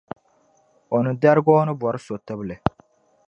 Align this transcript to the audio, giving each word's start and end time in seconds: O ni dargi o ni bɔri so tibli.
O 0.95 0.97
ni 1.03 1.11
dargi 1.21 1.51
o 1.59 1.63
ni 1.67 1.73
bɔri 1.81 1.99
so 2.05 2.13
tibli. 2.25 2.55